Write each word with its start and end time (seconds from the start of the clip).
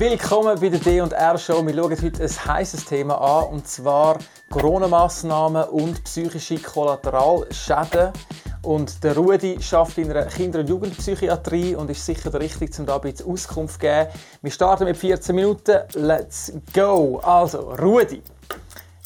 Willkommen 0.00 0.58
bei 0.58 0.70
der 0.70 0.80
D&R 0.80 1.36
Show. 1.36 1.62
Wir 1.66 1.74
schauen 1.74 1.90
heute 1.90 2.22
ein 2.22 2.46
heißes 2.46 2.86
Thema 2.86 3.16
an, 3.16 3.52
und 3.52 3.68
zwar 3.68 4.16
Corona-Massnahmen 4.48 5.64
und 5.64 6.02
psychische 6.04 6.58
Kollateralschäden. 6.58 8.10
Und 8.62 9.04
der 9.04 9.14
Rudi 9.14 9.60
schafft 9.60 9.98
in 9.98 10.10
einer 10.10 10.24
Kinder- 10.24 10.60
und 10.60 10.70
Jugendpsychiatrie 10.70 11.74
und 11.74 11.90
ist 11.90 12.06
sicher 12.06 12.30
der 12.30 12.40
Richtige, 12.40 12.72
um 12.78 12.86
da 12.86 12.94
ein 12.94 13.02
bisschen 13.02 13.30
Auskunft 13.30 13.74
zu 13.74 13.80
geben. 13.80 14.08
Wir 14.40 14.50
starten 14.50 14.84
mit 14.84 14.96
14 14.96 15.36
Minuten. 15.36 15.80
Let's 15.92 16.50
go! 16.72 17.18
Also, 17.18 17.70
Rudi, 17.74 18.22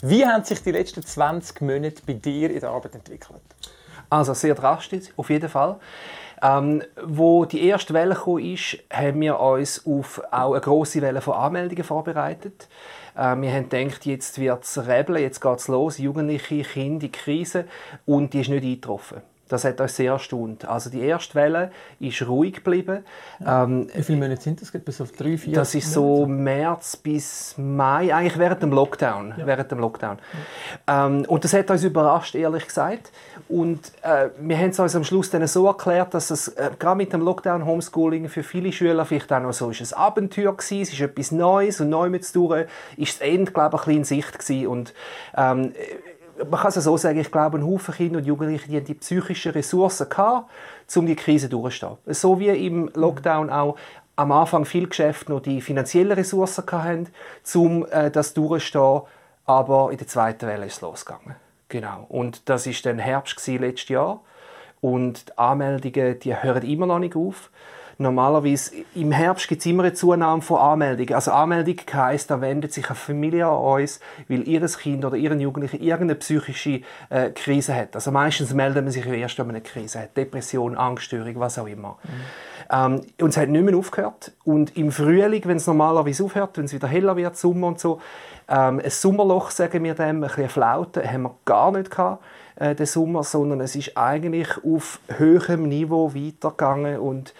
wie 0.03 0.25
haben 0.25 0.45
sich 0.45 0.63
die 0.63 0.71
letzten 0.71 1.05
20 1.05 1.61
Monate 1.63 2.03
bei 2.07 2.13
dir 2.13 2.53
in 2.53 2.61
der 2.61 2.71
Arbeit 2.71 2.95
entwickelt? 2.95 3.43
Also 4.11 4.33
sehr 4.33 4.55
drastisch, 4.55 5.07
auf 5.17 5.29
jeden 5.29 5.49
Fall. 5.49 5.81
Ähm, 6.45 6.83
wo 7.03 7.47
die 7.47 7.67
erste 7.67 7.95
Welle 7.95 8.19
ist, 8.43 8.79
haben 8.93 9.21
wir 9.23 9.41
uns 9.41 9.87
auf 9.87 10.21
auch 10.31 10.53
eine 10.53 10.61
grosse 10.61 11.01
Welle 11.01 11.23
von 11.23 11.33
Anmeldungen 11.33 11.85
vorbereitet. 11.85 12.69
Äh, 13.17 13.35
wir 13.37 13.51
haben 13.51 13.71
gedacht, 13.71 14.05
jetzt 14.05 14.39
wird 14.39 14.63
es 14.63 14.87
rebeln, 14.87 15.23
jetzt 15.23 15.41
geht 15.41 15.59
es 15.59 15.69
los, 15.69 15.97
Jugendliche, 15.97 16.63
Kinder, 16.63 17.09
Krise 17.09 17.65
und 18.05 18.35
die 18.35 18.43
ist 18.43 18.51
nicht 18.51 18.63
eingetroffen. 18.63 19.23
Das 19.55 19.65
hat 19.65 19.81
uns 19.81 19.95
sehr 19.95 20.13
erstaunt. 20.13 20.65
Also 20.65 20.91
die 20.91 21.01
erste 21.01 21.37
Welle 21.37 21.71
ist 22.01 22.27
ruhig 22.27 22.55
geblieben. 22.55 23.05
Ja. 23.39 23.63
Ähm, 23.63 23.87
Wie 23.95 24.03
viele 24.03 24.19
Monate 24.19 24.43
sind 24.43 24.61
das? 24.61 24.73
Bis 24.73 25.01
auf 25.01 25.13
drei, 25.13 25.39
vier? 25.39 25.55
Das 25.55 25.75
ist 25.77 25.93
so 25.93 26.27
März 26.27 26.97
bis 26.97 27.55
Mai, 27.57 28.13
eigentlich 28.13 28.37
während 28.37 28.63
dem 28.63 28.73
Lockdown. 28.73 29.35
Ja. 29.37 29.47
Während 29.47 29.71
dem 29.71 29.79
Lockdown. 29.79 30.19
Ja. 30.89 31.07
Ähm, 31.07 31.25
und 31.29 31.45
das 31.45 31.53
hat 31.53 31.71
uns 31.71 31.85
überrascht, 31.85 32.35
ehrlich 32.35 32.67
gesagt. 32.67 33.13
Und 33.49 33.93
äh, 34.03 34.31
wir 34.41 34.59
haben 34.59 34.71
es 34.71 34.81
uns 34.81 34.97
am 34.97 35.05
Schluss 35.05 35.31
dann 35.31 35.47
so 35.47 35.69
erklärt, 35.69 36.15
dass 36.15 36.31
es 36.31 36.49
äh, 36.49 36.71
gerade 36.77 36.97
mit 36.97 37.13
dem 37.13 37.21
Lockdown 37.21 37.65
Homeschooling 37.65 38.29
für 38.29 38.43
viele 38.43 38.73
Schüler 38.73 39.05
vielleicht 39.05 39.33
auch 39.33 39.41
noch 39.41 39.53
so 39.53 39.71
ist 39.71 39.95
ein 39.95 39.99
Abenteuer 39.99 40.57
gewesen. 40.57 40.83
Es 40.83 40.93
ist 40.93 41.01
etwas 41.01 41.31
Neues 41.31 41.81
und 41.81 41.91
neu 41.91 42.11
mit 42.11 42.25
zu 42.25 42.49
tun. 42.49 42.65
Ist 42.97 43.21
das 43.21 43.29
Ende, 43.29 43.53
glaube 43.53 43.77
ich, 43.77 43.83
ein 43.83 44.01
bisschen 44.01 44.19
in 44.19 44.23
Sicht 44.23 44.39
gewesen. 44.39 44.67
Und 44.67 44.95
ähm, 45.37 45.73
man 46.39 46.61
kann 46.61 46.73
es 46.75 46.83
so 46.83 46.97
sagen, 46.97 47.19
ich 47.19 47.31
glaube, 47.31 47.59
ein 47.59 47.67
Haufen 47.67 47.95
Kinder 47.95 48.19
und 48.19 48.27
Jugendliche 48.27 48.69
die, 48.69 48.77
haben 48.77 48.85
die 48.85 48.95
psychischen 48.95 49.53
Ressourcen 49.53 50.09
gehabt, 50.09 50.51
um 50.97 51.07
die 51.07 51.17
Krise 51.17 51.49
durchzustehen. 51.49 51.99
So 52.07 52.39
wie 52.39 52.49
im 52.49 52.91
Lockdown 52.95 53.51
auch 53.51 53.77
am 54.17 54.33
Anfang 54.33 54.65
viele 54.65 54.89
Geschäfte 54.89 55.33
noch 55.33 55.41
die 55.41 55.61
finanziellen 55.61 56.13
Ressourcen 56.13 56.65
hatten, 56.71 57.09
um 57.55 57.87
äh, 57.91 58.11
das 58.11 58.35
durchzustehen. 58.35 59.03
Aber 59.47 59.91
in 59.91 59.99
der 59.99 60.07
zweiten 60.07 60.47
Welle 60.47 60.67
ist 60.67 60.77
es 60.77 60.81
losgegangen. 60.81 61.37
Genau. 61.69 62.07
Und 62.09 62.49
das 62.49 62.67
ist 62.67 62.87
dann 62.87 62.99
Herbst 62.99 63.47
letztes 63.47 63.89
Jahr. 63.89 64.21
Und 64.81 65.29
die 65.29 65.39
Anmeldungen, 65.39 66.19
die 66.21 66.37
hören 66.43 66.63
immer 66.63 66.87
noch 66.87 66.99
nicht 66.99 67.17
auf 67.17 67.51
normalerweise 67.99 68.73
im 68.95 69.13
Herbst 69.13 69.49
gibt 69.49 69.61
es 69.61 69.67
immer 69.67 69.85
eine 69.85 69.93
Zunahme 69.93 70.43
von 70.43 70.59
Anmeldungen. 70.59 71.15
Also 71.15 71.33
Anmeldung 71.33 71.77
heisst, 71.93 72.31
da 72.31 72.41
wendet 72.41 72.73
sich 72.73 72.87
eine 72.87 72.95
Familie 72.95 73.47
an 73.47 73.57
uns, 73.57 74.01
weil 74.29 74.47
ihr 74.49 74.65
Kind 74.65 75.05
oder 75.05 75.17
ihren 75.17 75.41
Jugendlichen 75.41 75.81
irgendeine 75.81 76.17
psychische 76.17 76.81
äh, 77.11 77.31
Krise 77.31 77.75
hat. 77.75 77.95
Also 77.95 78.11
meistens 78.11 78.53
melden 78.55 78.85
man 78.85 78.93
sich 78.93 79.07
erst, 79.07 79.39
wenn 79.39 79.47
man 79.47 79.57
eine 79.57 79.65
Krise 79.65 80.01
hat. 80.01 80.17
Depression, 80.17 80.77
Angststörung, 80.77 81.39
was 81.39 81.59
auch 81.59 81.67
immer. 81.67 81.99
Mhm. 82.03 82.11
Ähm, 82.71 83.01
und 83.21 83.29
es 83.29 83.37
hat 83.37 83.49
nicht 83.49 83.65
mehr 83.65 83.77
aufgehört. 83.77 84.33
Und 84.45 84.77
im 84.77 84.91
Frühling, 84.91 85.43
wenn 85.45 85.57
es 85.57 85.67
normalerweise 85.67 86.25
aufhört, 86.25 86.57
wenn 86.59 86.65
es 86.65 86.73
wieder 86.73 86.89
heller 86.89 87.17
wird, 87.17 87.37
Sommer 87.37 87.69
und 87.69 87.81
so, 87.81 88.01
ähm, 88.49 88.81
ein 88.83 88.91
Sommerloch, 88.91 89.51
sagen 89.51 89.85
wir 89.85 89.95
dem, 89.95 90.05
ein 90.05 90.21
bisschen 90.21 90.49
Flaute, 90.49 91.11
haben 91.11 91.23
wir 91.23 91.35
gar 91.45 91.73
nicht 91.73 91.91
gehabt, 91.91 92.23
äh, 92.57 92.75
den 92.75 92.87
Sommer, 92.87 93.23
sondern 93.23 93.61
es 93.61 93.75
ist 93.75 93.97
eigentlich 93.97 94.49
auf 94.65 95.01
höherem 95.09 95.69
Niveau 95.69 96.15
weitergegangen 96.15 96.99
und 96.99 97.35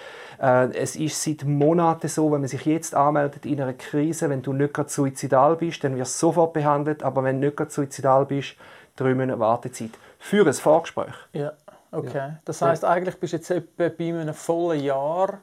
es 0.45 0.97
ist 0.97 1.23
seit 1.23 1.45
Monaten 1.45 2.09
so, 2.09 2.31
wenn 2.31 2.41
man 2.41 2.49
sich 2.49 2.67
jetzt 2.67 2.95
anmeldet 2.95 3.47
in 3.47 3.61
einer 3.61 3.73
Krise, 3.73 4.29
wenn 4.29 4.43
du 4.43 4.53
nicht 4.53 4.75
gerade 4.75 4.91
suizidal 4.91 5.57
bist, 5.57 5.83
dann 5.85 5.97
wirst 5.97 6.15
du 6.15 6.27
sofort 6.27 6.53
behandelt, 6.53 7.03
aber 7.03 7.25
wenn 7.25 7.41
du 7.41 7.47
nicht 7.47 7.57
gerade 7.57 7.71
suizidal 7.71 8.27
bist, 8.27 8.57
drei 8.97 9.15
Monate 9.15 9.39
Wartezeit 9.39 9.91
für 10.19 10.47
ein 10.47 10.53
Vorgespräch. 10.53 11.15
Ja, 11.33 11.53
okay. 11.91 12.17
Ja. 12.17 12.39
Das 12.45 12.61
heißt 12.61 12.83
ja. 12.83 12.91
eigentlich 12.91 13.19
bist 13.19 13.33
du 13.33 13.37
jetzt 13.39 13.51
etwa 13.51 13.89
bei 13.89 14.09
einem 14.09 14.35
vollen 14.35 14.83
Jahr, 14.83 15.39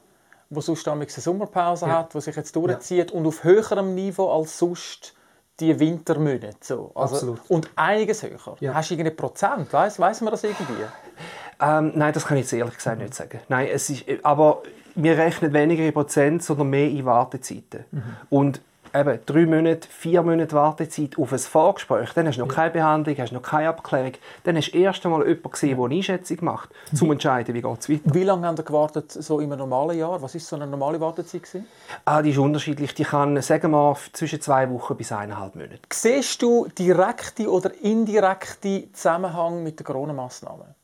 wo 0.50 0.60
sonst 0.60 0.86
eine 0.86 1.06
Sommerpause 1.08 1.86
ja. 1.86 1.98
hat, 1.98 2.14
wo 2.14 2.20
sich 2.20 2.36
jetzt 2.36 2.54
durchzieht 2.54 3.10
und 3.10 3.26
auf 3.26 3.42
höherem 3.42 3.94
Niveau 3.94 4.30
als 4.30 4.58
sonst 4.58 5.14
die 5.58 5.78
Wintermonate. 5.78 6.56
So. 6.60 6.92
Also, 6.94 7.14
Absolut. 7.14 7.40
Und 7.48 7.70
einiges 7.76 8.22
höher. 8.22 8.56
Ja. 8.60 8.74
Hast 8.74 8.90
du 8.90 8.94
irgendeinen 8.94 9.16
Prozent? 9.16 9.72
Weiss, 9.72 9.98
weiss 9.98 10.20
man 10.20 10.30
das 10.30 10.44
irgendwie? 10.44 10.84
Ähm, 11.62 11.92
nein, 11.94 12.12
das 12.12 12.26
kann 12.26 12.36
ich 12.36 12.42
jetzt 12.42 12.52
ehrlich 12.52 12.74
gesagt 12.74 13.00
nicht 13.00 13.14
sagen. 13.14 13.40
Nein, 13.48 13.68
es 13.72 13.88
ist, 13.88 14.04
aber 14.24 14.62
wir 14.94 15.16
rechnen 15.16 15.52
weniger 15.52 15.84
in 15.84 15.92
Prozent, 15.92 16.42
sondern 16.42 16.70
mehr 16.70 16.88
in 16.88 17.04
Wartezeiten. 17.04 17.84
Mhm. 17.90 18.02
Und 18.30 18.60
eben 18.94 19.18
drei 19.24 19.46
Monate, 19.46 19.88
vier 19.88 20.22
Monate 20.22 20.54
Wartezeit 20.54 21.16
auf 21.16 21.32
ein 21.32 21.38
Vorgespräch, 21.38 22.10
dann 22.14 22.26
hast 22.26 22.36
du 22.36 22.40
noch 22.40 22.48
ja. 22.48 22.54
keine 22.54 22.70
Behandlung, 22.72 23.16
hast 23.16 23.32
noch 23.32 23.42
keine 23.42 23.68
Abklärung. 23.68 24.12
Dann 24.44 24.56
hast 24.56 24.72
du 24.72 24.78
erst 24.78 25.04
einmal 25.06 25.26
jemanden 25.26 25.50
gesehen, 25.50 25.76
der 25.76 25.84
eine 25.86 25.94
Einschätzung 25.94 26.38
macht, 26.42 26.70
um 26.90 26.98
zu 26.98 27.12
entscheiden, 27.12 27.54
wie 27.54 27.62
geht 27.62 27.80
es 27.80 27.88
weiter. 27.88 28.14
Wie 28.14 28.24
lange 28.24 28.46
haben 28.46 28.56
Sie 28.56 28.64
gewartet 28.64 29.12
so 29.12 29.40
im 29.40 29.50
normalen 29.50 29.98
Jahr? 29.98 30.20
Was 30.20 30.34
ist 30.34 30.46
so 30.46 30.56
eine 30.56 30.66
normale 30.66 31.00
Wartezeit? 31.00 31.44
Gewesen? 31.44 31.66
Ah, 32.04 32.22
die 32.22 32.30
ist 32.30 32.38
unterschiedlich. 32.38 32.94
Die 32.94 33.04
kann, 33.04 33.40
sagen 33.40 33.70
wir, 33.70 33.96
zwischen 34.12 34.40
zwei 34.40 34.68
Wochen 34.70 34.96
bis 34.96 35.12
eineinhalb 35.12 35.54
Monate. 35.54 35.78
Siehst 35.90 36.42
du 36.42 36.66
direkte 36.66 37.50
oder 37.50 37.70
indirekte 37.82 38.92
Zusammenhang 38.92 39.62
mit 39.62 39.78
den 39.78 39.84
Corona-Massnahmen? 39.84 40.81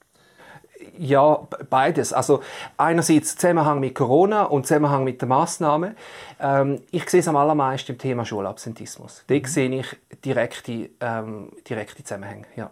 Ja, 0.96 1.46
beides. 1.68 2.12
Also 2.12 2.40
einerseits 2.76 3.36
Zusammenhang 3.36 3.80
mit 3.80 3.94
Corona 3.94 4.44
und 4.44 4.66
Zusammenhang 4.66 5.04
mit 5.04 5.20
den 5.20 5.28
Massnahmen. 5.28 5.96
Ähm, 6.40 6.80
ich 6.90 7.08
sehe 7.10 7.20
es 7.20 7.28
am 7.28 7.36
allermeisten 7.36 7.92
im 7.92 7.98
Thema 7.98 8.24
Schulabsentismus. 8.24 9.24
Da 9.26 9.34
mhm. 9.34 9.44
sehe 9.44 9.80
ich 9.80 9.96
direkte, 10.24 10.90
ähm, 11.00 11.50
direkte 11.68 12.02
Zusammenhänge. 12.02 12.46
Ja. 12.56 12.70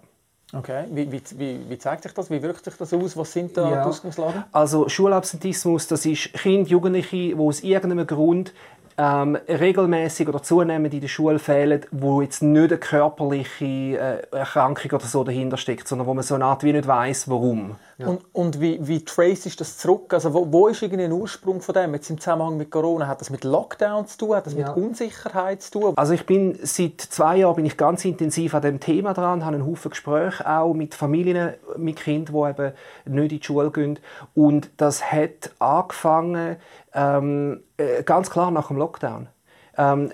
Okay, 0.53 0.85
wie, 0.93 1.11
wie, 1.11 1.69
wie, 1.69 1.79
zeigt 1.79 2.05
sich 2.05 2.13
das? 2.13 2.31
Wie 2.31 2.41
wirkt 2.41 2.65
sich 2.65 2.77
das 2.77 2.93
aus? 2.95 3.17
Was 3.17 3.33
sind 3.33 3.57
da 3.57 3.69
ja. 3.69 3.83
die 3.83 3.89
Ausgangslagen? 3.89 4.45
Also 4.53 4.89
Schulabsentismus, 4.89 5.89
das 5.89 6.07
ist 6.07 6.33
Kinder, 6.35 6.69
Jugendliche, 6.69 7.17
die 7.17 7.35
aus 7.35 7.61
irgendeinem 7.61 8.07
Grund 8.07 8.55
ähm, 8.99 9.37
regelmäßig 9.49 10.29
oder 10.29 10.43
zunehmend 10.43 10.95
in 10.95 11.01
der 11.01 11.09
Schule 11.09 11.39
fehlen, 11.39 11.85
wo 11.91 12.23
jetzt 12.23 12.43
nicht 12.43 12.71
eine 12.71 12.79
körperliche 12.79 13.65
äh, 13.65 14.23
Erkrankung 14.31 14.93
oder 14.93 15.05
so 15.05 15.23
dahinter 15.23 15.57
steckt, 15.57 15.87
sondern 15.87 16.07
wo 16.07 16.15
man 16.15 16.25
so 16.25 16.35
eine 16.35 16.47
Art 16.47 16.63
wie 16.65 16.73
nicht 16.73 16.87
weiß, 16.87 17.29
warum. 17.29 17.77
Ja. 17.99 18.09
Und, 18.09 18.21
und 18.33 18.61
wie, 18.61 18.79
wie 18.87 19.05
trace 19.05 19.47
ist 19.47 19.61
das 19.61 19.79
zurück? 19.79 20.13
Also 20.13 20.35
wo, 20.35 20.51
wo 20.51 20.69
ist 20.69 20.83
irgendwie 20.83 21.05
ein 21.05 21.13
Ursprung 21.13 21.61
von 21.61 21.75
dem? 21.75 21.95
Jetzt 21.95 22.11
im 22.11 22.21
Zusammenhang 22.21 22.57
mit 22.57 22.71
Corona, 22.71 23.07
hat 23.07 23.21
das 23.21 23.31
mit 23.31 23.45
Lockdown 23.45 24.07
zu 24.07 24.19
tun? 24.19 24.37
Hat 24.37 24.47
das 24.47 24.55
ja. 24.55 24.69
mit 24.69 24.77
Unsicherheit 24.77 25.63
zu 25.63 25.73
tun? 25.73 25.93
Also 25.97 26.13
ich 26.13 26.27
bin 26.27 26.59
seit 26.63 27.01
zwei 27.01 27.39
Jahren 27.39 27.57
bin 27.57 27.65
ich 27.65 27.77
ganz 27.77 28.05
intensiv 28.05 28.55
an 28.55 28.63
dem 28.63 28.81
Thema 28.81 29.15
dran, 29.15 29.45
habe 29.45 29.57
einen 29.57 29.67
Haufen 29.67 29.91
Gespräche 29.91 30.47
auch 30.49 30.75
mit 30.75 30.95
Familien, 30.95 31.55
mit 31.77 31.97
Kindern, 31.97 32.35
die 32.35 32.51
eben 32.51 32.73
nicht 33.15 33.33
in 33.33 33.39
die 33.41 33.45
Schule 33.45 33.71
gehen. 33.71 33.99
Und 34.35 34.71
das 34.77 35.11
hat 35.11 35.51
angefangen 35.59 36.57
ähm, 36.97 37.63
äh, 37.77 38.03
ganz 38.03 38.31
klar 38.31 38.51
nach 38.51 38.69
dem 38.69 38.79
Lockdown. 38.79 39.29
Ähm, 39.77 40.11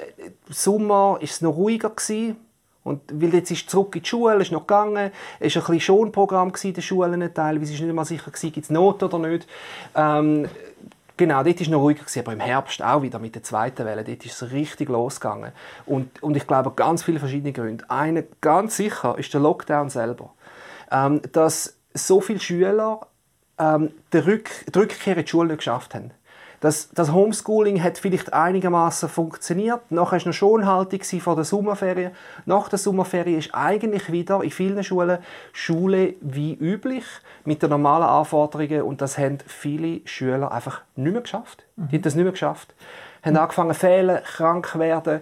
Sommer 0.50 1.18
ist 1.20 1.34
es 1.34 1.40
noch 1.40 1.56
ruhiger 1.56 1.90
gewesen. 1.90 2.36
Und 2.84 3.00
weil 3.12 3.32
jetzt 3.34 3.52
ist 3.52 3.70
zurück 3.70 3.94
in 3.94 4.02
die 4.02 4.08
Schule, 4.08 4.42
ist 4.42 4.50
noch 4.50 4.66
gegangen, 4.66 5.12
es 5.38 5.54
war 5.54 5.62
ein 5.62 5.66
bisschen 5.66 5.80
Schonprogramm 5.80 6.52
in 6.64 6.74
den 6.74 6.82
Schulen 6.82 7.32
teilweise, 7.32 7.74
ist 7.74 7.80
nicht 7.80 7.94
mal 7.94 8.04
sicher 8.04 8.32
gewesen, 8.32 8.52
gibt 8.52 8.64
es 8.64 8.70
Noten 8.70 9.04
oder 9.04 9.20
nicht. 9.20 9.46
Ähm, 9.94 10.48
genau, 11.16 11.44
dort 11.44 11.60
war 11.60 11.68
noch 11.68 11.80
ruhiger 11.80 12.00
gewesen, 12.00 12.18
aber 12.18 12.32
im 12.32 12.40
Herbst 12.40 12.82
auch 12.82 13.02
wieder 13.02 13.20
mit 13.20 13.36
der 13.36 13.44
zweiten 13.44 13.86
Welle, 13.86 14.02
dort 14.02 14.26
ist 14.26 14.42
es 14.42 14.50
richtig 14.50 14.88
losgegangen. 14.88 15.52
Und, 15.86 16.20
und 16.24 16.36
ich 16.36 16.44
glaube, 16.44 16.72
ganz 16.72 17.04
viele 17.04 17.20
verschiedene 17.20 17.52
Gründe. 17.52 17.88
Einer 17.88 18.24
ganz 18.40 18.76
sicher 18.76 19.16
ist 19.16 19.32
der 19.32 19.40
Lockdown 19.40 19.88
selber. 19.88 20.32
Ähm, 20.90 21.22
dass 21.30 21.76
so 21.94 22.20
viele 22.20 22.40
Schüler 22.40 23.06
ähm, 23.58 23.92
die, 24.12 24.18
Rück 24.18 24.50
die 24.74 24.76
Rückkehr 24.76 25.16
in 25.16 25.24
die 25.24 25.30
Schule 25.30 25.48
nicht 25.50 25.58
geschafft 25.58 25.94
haben. 25.94 26.10
Das, 26.62 26.90
das 26.90 27.12
Homeschooling 27.12 27.82
hat 27.82 27.98
vielleicht 27.98 28.32
einigermaßen 28.32 29.08
funktioniert. 29.08 29.90
Nachher 29.90 30.20
war 30.20 30.26
noch 30.28 30.32
Schonhaltung 30.32 31.02
vor 31.02 31.34
der 31.34 31.42
Sommerferien. 31.42 32.12
Nach 32.46 32.68
der 32.68 32.78
Sommerferien 32.78 33.40
ist 33.40 33.52
eigentlich 33.52 34.12
wieder 34.12 34.44
in 34.44 34.52
vielen 34.52 34.84
Schulen 34.84 35.18
Schule 35.52 36.14
wie 36.20 36.54
üblich 36.54 37.04
mit 37.44 37.64
den 37.64 37.70
normalen 37.70 38.04
Anforderungen 38.04 38.82
und 38.82 39.00
das 39.00 39.18
haben 39.18 39.38
viele 39.44 40.02
Schüler 40.04 40.52
einfach 40.52 40.82
nicht 40.94 41.12
mehr 41.12 41.22
geschafft. 41.22 41.64
Mhm. 41.74 41.88
Die 41.88 41.96
haben 41.96 42.02
das 42.02 42.14
nicht 42.14 42.24
mehr 42.24 42.32
geschafft. 42.32 42.72
Haben 43.24 43.36
angefangen 43.38 43.74
zu 43.74 43.80
fehlen, 43.80 44.22
krank 44.22 44.78
werden, 44.78 45.20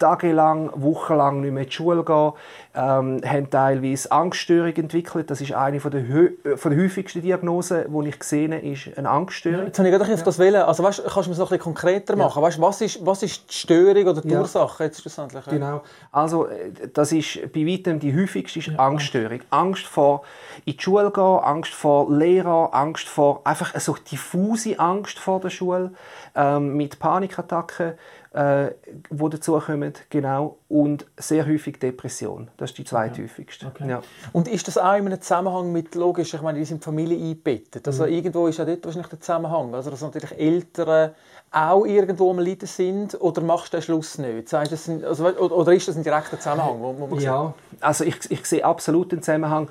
tagelang, 0.00 0.70
wochenlang 0.74 1.40
nicht 1.40 1.52
mehr 1.52 1.62
in 1.62 1.68
die 1.68 1.74
Schule 1.74 2.02
gehen, 2.04 2.32
ähm, 2.74 3.20
haben 3.24 3.50
teilweise 3.50 4.10
Angststörungen 4.10 4.76
entwickelt. 4.76 5.30
Das 5.30 5.40
ist 5.40 5.52
eine 5.52 5.80
von 5.80 5.90
der, 5.90 6.00
äh, 6.00 6.56
von 6.56 6.72
der 6.72 6.82
häufigsten 6.82 7.22
Diagnosen, 7.22 7.84
die 7.88 8.08
ich 8.08 8.18
gesehen 8.18 8.52
habe, 8.52 8.66
ist 8.66 8.96
eine 8.96 9.08
Angststörung. 9.08 9.60
Ja, 9.60 9.66
jetzt 9.66 9.78
habe 9.78 9.88
ich 9.88 9.94
gerade 9.94 10.12
auf 10.12 10.22
das 10.22 10.38
wählen. 10.38 10.62
Also 10.62 10.82
weißt, 10.82 11.02
kannst 11.04 11.26
du 11.26 11.30
das 11.30 11.38
noch 11.38 11.50
ein 11.50 11.58
bisschen 11.58 11.74
konkreter 11.74 12.16
machen? 12.16 12.40
Ja. 12.40 12.48
Weißt, 12.48 12.60
was, 12.60 12.80
ist, 12.80 13.04
was 13.04 13.22
ist 13.22 13.50
die 13.50 13.54
Störung 13.54 14.06
oder 14.06 14.20
die 14.20 14.30
ja. 14.30 14.40
Ursache 14.40 14.84
jetzt 14.84 15.00
schlussendlich? 15.02 15.44
Genau. 15.46 15.82
Also 16.10 16.46
äh, 16.46 16.72
das 16.92 17.12
ist 17.12 17.52
bei 17.52 17.66
weitem 17.66 18.00
die 18.00 18.14
häufigste 18.14 18.58
ist 18.58 18.78
Angststörung. 18.78 19.40
Angst 19.50 19.86
vor 19.86 20.22
in 20.64 20.76
die 20.76 20.82
Schule 20.82 21.10
gehen, 21.10 21.22
Angst 21.22 21.74
vor 21.74 22.10
Lehrer, 22.12 22.70
Angst 22.72 23.08
vor 23.08 23.42
einfach 23.44 23.78
so 23.80 23.96
diffuse 24.10 24.78
Angst 24.78 25.18
vor 25.18 25.40
der 25.40 25.50
Schule 25.50 25.92
ähm, 26.34 26.76
mit 26.76 26.98
Panikattacken 26.98 27.94
äh, 28.32 28.70
die 29.10 29.28
dazukommen, 29.28 29.92
genau, 30.08 30.58
und 30.68 31.04
sehr 31.16 31.46
häufig 31.46 31.78
Depression. 31.80 32.48
Das 32.56 32.70
ist 32.70 32.78
die 32.78 32.84
zweithäufigste. 32.84 33.66
Okay. 33.66 33.88
Ja. 33.88 34.02
Und 34.32 34.46
ist 34.46 34.68
das 34.68 34.78
auch 34.78 34.94
in 34.94 35.06
einem 35.06 35.20
Zusammenhang 35.20 35.72
mit, 35.72 35.94
logisch, 35.96 36.32
ich 36.32 36.42
meine, 36.42 36.58
die 36.58 36.64
sind 36.64 36.84
Familie 36.84 37.18
eingebettet, 37.18 37.86
also 37.88 38.04
Mhm. 38.04 38.12
irgendwo 38.12 38.46
ist 38.46 38.58
ja 38.58 38.64
dort 38.64 38.84
wahrscheinlich 38.84 39.10
der 39.10 39.20
Zusammenhang, 39.20 39.74
also 39.74 39.90
dass 39.90 40.00
natürlich 40.00 40.38
Eltern 40.38 41.10
auch 41.50 41.84
irgendwo 41.84 42.30
am 42.30 42.38
Leiden 42.38 42.68
sind, 42.68 43.20
oder 43.20 43.42
machst 43.42 43.72
du 43.72 43.78
den 43.78 43.82
Schluss 43.82 44.18
nicht? 44.18 44.48
Sagst 44.48 44.70
das 44.70 44.84
sind, 44.84 45.04
also, 45.04 45.26
oder 45.26 45.72
ist 45.72 45.88
das 45.88 45.96
ein 45.96 46.04
direkter 46.04 46.38
Zusammenhang? 46.38 46.80
Wo, 46.80 46.94
wo 46.96 47.06
man 47.08 47.18
sieht? 47.18 47.26
Ja, 47.26 47.52
also 47.80 48.04
ich, 48.04 48.30
ich 48.30 48.44
sehe 48.46 48.64
absolut 48.64 49.10
den 49.10 49.22
Zusammenhang. 49.22 49.68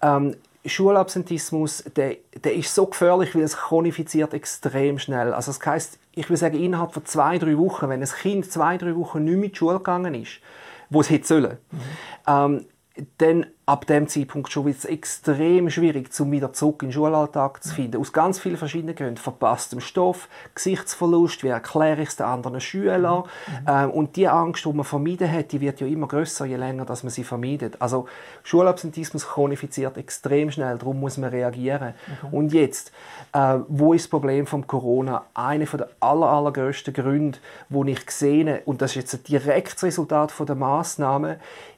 Ähm, 0.00 0.36
Schulabsentismus, 0.68 1.84
der, 1.96 2.16
der 2.42 2.54
ist 2.54 2.74
so 2.74 2.86
gefährlich, 2.86 3.34
weil 3.34 3.42
es 3.42 3.56
chronifiziert 3.56 4.34
extrem 4.34 4.98
schnell. 4.98 5.32
Also 5.32 5.52
das 5.52 5.64
heisst, 5.64 5.98
ich 6.12 6.28
würde 6.28 6.38
sagen, 6.38 6.58
innerhalb 6.58 6.92
von 6.92 7.04
zwei, 7.04 7.38
drei 7.38 7.56
Wochen, 7.58 7.88
wenn 7.88 8.02
ein 8.02 8.08
Kind 8.08 8.50
zwei, 8.50 8.76
drei 8.78 8.94
Wochen 8.96 9.24
nicht 9.24 9.34
mehr 9.34 9.44
in 9.44 9.52
die 9.52 9.56
Schule 9.56 9.78
gegangen 9.78 10.14
ist, 10.14 10.40
wo 10.90 11.00
es 11.00 11.10
hätte 11.10 11.26
sollen, 11.26 11.58
ähm, 12.26 12.66
dann 13.18 13.46
ab 13.68 13.84
dem 13.84 14.06
Zeitpunkt 14.06 14.52
schon 14.52 14.64
wird 14.64 14.78
es 14.78 14.84
extrem 14.84 15.68
schwierig, 15.70 16.08
um 16.20 16.30
wieder 16.30 16.52
zurück 16.52 16.82
in 16.82 16.88
den 16.88 16.92
Schulalltag 16.92 17.64
zu 17.64 17.74
finden. 17.74 18.00
Aus 18.00 18.12
ganz 18.12 18.38
vielen 18.38 18.56
verschiedenen 18.56 18.94
Gründen. 18.94 19.16
Verpasstem 19.16 19.80
Stoff, 19.80 20.28
Gesichtsverlust, 20.54 21.42
wie 21.42 21.48
erkläre 21.48 22.02
ich 22.02 22.10
es 22.10 22.16
den 22.16 22.26
anderen 22.26 22.60
Schülern. 22.60 23.24
Ähm, 23.66 23.90
und 23.90 24.14
die 24.14 24.28
Angst, 24.28 24.64
die 24.64 24.72
man 24.72 24.84
vermeiden 24.84 25.30
hat, 25.30 25.50
die 25.50 25.60
wird 25.60 25.80
ja 25.80 25.88
immer 25.88 26.06
größer, 26.06 26.46
je 26.46 26.54
länger 26.54 26.84
dass 26.84 27.02
man 27.02 27.10
sie 27.10 27.24
vermeidet. 27.24 27.82
Also 27.82 28.06
Schulabsentismus 28.44 29.26
chronifiziert 29.26 29.96
extrem 29.96 30.52
schnell, 30.52 30.78
darum 30.78 31.00
muss 31.00 31.16
man 31.16 31.30
reagieren. 31.30 31.94
Und 32.30 32.52
jetzt, 32.52 32.92
äh, 33.32 33.58
wo 33.66 33.94
ist 33.94 34.04
das 34.04 34.10
Problem 34.10 34.46
von 34.46 34.68
Corona? 34.68 35.24
Einer 35.34 35.64
der 35.64 35.88
aller, 35.98 36.28
allergrößten 36.28 36.94
Gründe, 36.94 37.38
wo 37.68 37.82
ich 37.82 38.08
sehe, 38.12 38.62
und 38.64 38.80
das 38.80 38.92
ist 38.92 38.96
jetzt 38.96 39.14
ein 39.14 39.24
direktes 39.24 39.82
Resultat 39.82 40.30
von 40.30 40.46
der 40.46 40.54
Maßnahmen, 40.54 41.36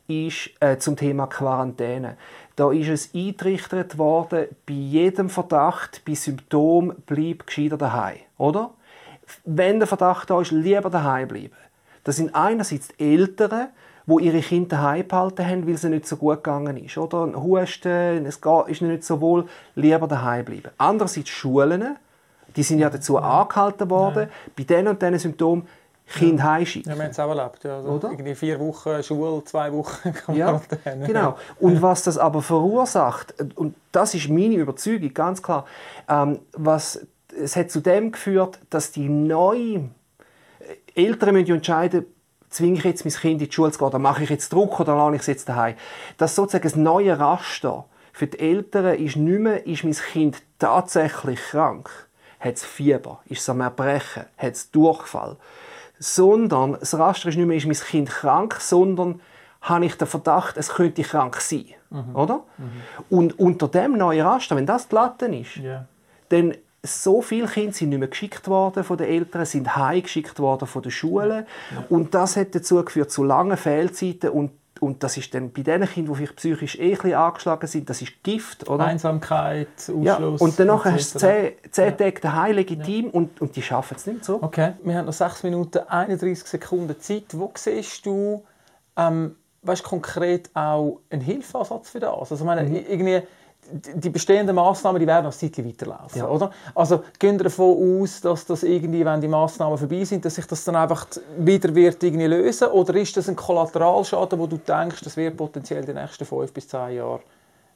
ist 0.08 0.50
äh, 0.61 0.79
zum 0.79 0.96
Thema 0.96 1.26
Quarantäne. 1.26 1.77
Da 2.56 2.72
ist 2.72 2.88
es 2.88 3.14
eingerichtet 3.14 3.98
worden, 3.98 4.46
bei 4.66 4.75
jedem 4.75 5.30
Verdacht, 5.30 6.02
bei 6.06 6.14
Symptom, 6.14 6.94
bleib 7.06 7.46
gescheiter 7.46 7.76
daheim, 7.76 8.19
oder? 8.36 8.70
Wenn 9.44 9.78
der 9.78 9.86
Verdacht 9.86 10.30
da 10.30 10.40
ist, 10.40 10.50
lieber 10.50 10.90
daheim 10.90 11.28
bleiben. 11.28 11.54
Das 12.04 12.16
sind 12.16 12.34
einerseits 12.34 12.88
die 12.88 13.14
Eltern, 13.14 13.69
wo 14.06 14.19
ihre 14.19 14.40
Kinder 14.40 14.76
daheim 14.76 15.06
behalten 15.06 15.46
haben, 15.46 15.66
weil 15.66 15.75
es 15.75 15.84
ihnen 15.84 15.94
nicht 15.94 16.06
so 16.06 16.16
gut 16.16 16.42
gegangen 16.42 16.78
ist, 16.78 16.96
oder? 16.96 17.25
Ein 17.25 17.36
Husten, 17.36 18.25
es 18.25 18.40
ist 18.69 18.80
ihnen 18.80 18.90
nicht 18.90 19.04
so 19.04 19.20
wohl, 19.20 19.46
lieber 19.75 20.08
daheim 20.08 20.46
bleiben. 20.46 20.70
Andererseits 20.78 21.28
Schulen, 21.28 21.96
die 22.56 22.62
sind 22.62 22.78
ja 22.78 22.88
dazu 22.88 23.19
angehalten 23.19 23.90
worden, 23.90 24.30
bei 24.56 24.64
diesen 24.64 24.88
und 24.88 25.02
diesen 25.02 25.19
Symptomen 25.19 25.69
Kinder 26.08 26.44
heimschicken. 26.44 26.90
Ja, 26.90 26.96
wir 26.96 27.05
haben 27.05 27.10
es 27.10 27.20
auch 27.20 27.28
erlebt. 27.28 27.64
Ja. 27.64 27.76
Also 27.76 27.88
Oder? 27.90 28.10
Irgendwie 28.10 28.34
vier 28.34 28.58
Wochen 28.60 29.02
Schule, 29.02 29.44
zwei 29.44 29.72
Wochen 29.72 30.14
Ja, 30.34 30.58
Quarantäne. 30.58 31.06
genau. 31.06 31.37
Und 31.60 31.82
was 31.82 32.02
das 32.02 32.19
aber 32.19 32.43
verursacht, 32.43 33.34
und 33.56 33.75
das 33.93 34.14
ist 34.14 34.28
meine 34.28 34.55
Überzeugung, 34.55 35.12
ganz 35.12 35.43
klar, 35.43 35.66
ähm, 36.08 36.38
was, 36.52 37.06
es 37.38 37.56
hat 37.56 37.70
zu 37.70 37.81
dem 37.81 38.12
geführt, 38.12 38.58
dass 38.70 38.90
die 38.90 39.08
neuen 39.08 39.94
Eltern 40.94 41.34
müssen 41.34 41.46
ja 41.46 41.55
entscheiden, 41.55 42.06
zwinge 42.50 42.78
ich 42.78 42.84
jetzt 42.84 43.04
mein 43.04 43.14
Kind 43.14 43.43
in 43.43 43.49
die 43.49 43.52
Schule 43.52 43.72
zu 43.72 43.78
gehen, 43.78 43.88
oder 43.88 43.99
mache 43.99 44.22
ich 44.22 44.31
jetzt 44.31 44.52
Druck 44.52 44.81
oder 44.81 44.96
lasse 44.96 45.16
ich 45.16 45.20
es 45.20 45.26
jetzt 45.26 45.49
daheim. 45.49 45.75
Das 46.16 46.34
sozusagen 46.34 46.64
das 46.64 46.76
neue 46.76 47.19
Raster 47.19 47.84
für 48.12 48.26
die 48.26 48.40
Eltern 48.40 48.99
ist 48.99 49.16
nicht 49.16 49.38
mehr, 49.38 49.64
ist 49.66 49.84
mein 49.84 49.93
Kind 49.93 50.43
tatsächlich 50.58 51.38
krank, 51.38 51.88
hat 52.40 52.56
es 52.56 52.64
Fieber, 52.64 53.20
ist 53.26 53.43
es 53.43 53.49
am 53.49 53.61
Erbrechen, 53.61 54.25
hat 54.37 54.54
es 54.54 54.70
Durchfall, 54.72 55.37
sondern 55.98 56.76
das 56.78 56.96
Raster 56.98 57.28
ist 57.28 57.36
nicht 57.36 57.46
mehr, 57.46 57.56
ist 57.56 57.66
mein 57.66 57.74
Kind 57.76 58.08
krank, 58.10 58.56
sondern 58.60 59.20
habe 59.62 59.84
ich 59.86 59.96
den 59.96 60.06
Verdacht, 60.06 60.56
es 60.56 60.68
könnte 60.70 61.02
krank 61.02 61.40
sein. 61.40 61.64
Oder? 62.14 62.44
Und 63.10 63.38
unter 63.38 63.66
dem 63.68 63.96
neuen 63.96 64.24
Raster, 64.26 64.56
wenn 64.56 64.66
das 64.66 64.88
die 64.88 64.94
Latte 64.94 65.26
ist, 65.26 65.56
Ja. 65.56 65.86
dann 66.28 66.54
so 66.82 67.22
viele 67.22 67.48
Kinder 67.48 67.72
sind 67.72 67.88
nicht 67.88 67.98
mehr 67.98 68.08
geschickt 68.08 68.46
worden 68.46 68.84
von 68.84 68.96
den 68.96 69.08
Eltern, 69.08 69.44
sind 69.44 69.74
heimgeschickt 69.76 70.38
worden 70.38 70.66
von 70.68 70.82
den 70.82 70.92
Schulen. 70.92 71.44
Und 71.88 72.14
das 72.14 72.36
hat 72.36 72.54
dazu 72.54 72.82
geführt 72.84 73.10
zu 73.10 73.24
langen 73.24 73.56
Fehlzeiten 73.56 74.30
und 74.30 74.52
und 74.80 75.02
das 75.02 75.16
ist 75.16 75.34
dann 75.34 75.52
bei 75.52 75.62
den 75.62 75.84
Kindern, 75.86 76.14
die 76.14 76.19
vielleicht 76.19 76.36
psychisch 76.36 76.78
eh 76.78 76.96
ein 76.98 77.14
angeschlagen 77.14 77.66
sind, 77.66 77.88
das 77.90 78.02
ist 78.02 78.22
Gift, 78.22 78.69
oder? 78.69 78.84
Einsamkeit, 78.84 79.69
Ausschluss. 79.76 80.04
Ja, 80.04 80.16
und 80.19 80.58
danach 80.58 80.84
hast 80.84 81.14
du 81.14 81.19
zehn, 81.19 81.52
zehn 81.70 81.96
Tage 81.96 82.20
daheim 82.20 82.56
legitim 82.56 83.10
und, 83.10 83.40
und 83.40 83.56
die 83.56 83.62
schaffen 83.62 83.96
es 83.96 84.06
nicht 84.06 84.25
so. 84.25 84.42
Okay, 84.42 84.72
wir 84.82 84.94
haben 84.96 85.06
noch 85.06 85.12
6 85.12 85.42
Minuten 85.44 85.78
31 85.78 86.44
Sekunden 86.46 86.98
Zeit. 87.00 87.25
Wo 87.32 87.52
siehst 87.54 88.04
du 88.06 88.44
ähm, 88.96 89.36
weißt, 89.62 89.84
konkret 89.84 90.50
auch 90.54 91.00
einen 91.10 91.20
Hilfeansatz 91.22 91.90
für 91.90 92.00
das? 92.00 92.10
Also, 92.10 92.36
ich 92.36 92.42
meine, 92.42 92.62
Mhm. 92.62 92.76
irgendwie, 92.88 93.22
die 93.70 94.10
bestehenden 94.10 94.54
Massnahmen 94.56 95.00
die 95.00 95.06
werden 95.06 95.24
noch 95.24 95.42
ein 95.42 95.66
weiterlaufen, 95.66 96.18
Ja. 96.18 96.28
oder? 96.28 96.50
Also 96.74 97.02
gehen 97.18 97.38
wir 97.38 97.44
davon 97.44 98.02
aus, 98.02 98.20
dass 98.20 98.46
das 98.46 98.62
irgendwie, 98.62 99.04
wenn 99.04 99.20
die 99.20 99.28
Massnahmen 99.28 99.76
vorbei 99.76 100.04
sind, 100.04 100.24
dass 100.24 100.36
sich 100.36 100.46
das 100.46 100.64
dann 100.64 100.76
einfach 100.76 101.06
wieder 101.38 101.74
wird 101.74 102.02
irgendwie 102.02 102.26
lösen 102.26 102.68
oder 102.68 102.94
ist 102.94 103.16
das 103.16 103.28
ein 103.28 103.36
Kollateralschaden, 103.36 104.38
wo 104.38 104.46
du 104.46 104.56
denkst, 104.58 105.02
das 105.04 105.16
wird 105.16 105.36
potenziell 105.36 105.84
die 105.84 105.92
nächsten 105.92 106.24
5 106.24 106.52
bis 106.52 106.68
10 106.68 106.96
Jahre 106.96 107.20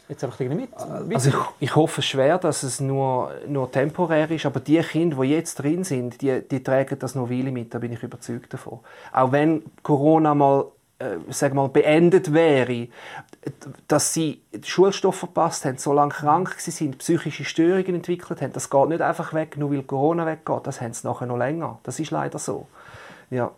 jetzt 0.08 0.24
einfach 0.24 0.40
irgendwie 0.40 0.62
mit? 0.62 1.14
Also 1.14 1.30
ich, 1.30 1.34
ich 1.60 1.76
hoffe 1.76 2.02
schwer, 2.02 2.38
dass 2.38 2.62
es 2.62 2.80
nur, 2.80 3.30
nur 3.46 3.70
temporär 3.70 4.30
ist, 4.30 4.46
aber 4.46 4.60
die 4.60 4.80
Kinder, 4.80 5.16
die 5.22 5.28
jetzt 5.30 5.56
drin 5.56 5.84
sind, 5.84 6.20
die, 6.22 6.40
die 6.48 6.62
tragen 6.62 6.98
das 6.98 7.14
noch 7.14 7.30
Weile 7.30 7.52
mit, 7.52 7.72
da 7.74 7.78
bin 7.78 7.92
ich 7.92 8.02
überzeugt 8.02 8.52
davon. 8.52 8.80
Auch 9.12 9.32
wenn 9.32 9.62
Corona 9.82 10.34
mal, 10.34 10.66
äh, 10.98 11.16
sag 11.30 11.54
mal 11.54 11.68
beendet 11.68 12.32
wäre, 12.32 12.88
dass 13.88 14.14
sie 14.14 14.40
Schulstoff 14.62 15.16
verpasst 15.16 15.64
haben, 15.64 15.78
so 15.78 15.92
lange 15.92 16.12
krank 16.12 16.54
sind, 16.58 16.98
psychische 16.98 17.44
Störungen 17.44 17.96
entwickelt 17.96 18.40
haben, 18.40 18.52
das 18.52 18.70
geht 18.70 18.88
nicht 18.88 19.00
einfach 19.00 19.34
weg, 19.34 19.56
nur 19.56 19.72
weil 19.72 19.82
Corona 19.82 20.26
weggeht, 20.26 20.66
das 20.66 20.80
haben 20.80 20.92
sie 20.92 21.06
nachher 21.06 21.26
noch 21.26 21.36
länger. 21.36 21.78
Das 21.82 21.98
ist 21.98 22.10
leider 22.10 22.38
so. 22.38 22.66
Ja. 23.30 23.50